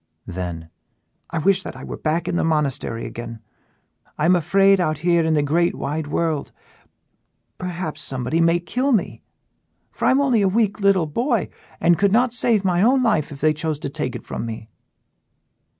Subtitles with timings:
[0.25, 0.71] Then:
[1.29, 3.39] "I wish that I were back in the monastery again;
[4.17, 6.51] I am afraid out here in the great wide world;
[7.59, 9.21] perhaps somebody may kill me,
[9.91, 13.31] for I am only a weak little boy and could not save my own life
[13.31, 14.69] if they chose to take it from me."